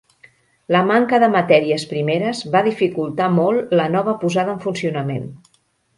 [0.75, 5.33] La manca de matèries primeres va dificultar molt la nova posada en funcionament.